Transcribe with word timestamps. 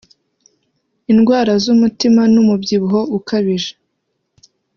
indwara 1.11 1.53
z’umutima 1.63 2.21
n’umubyibuho 2.33 2.99
ukabije 3.17 3.71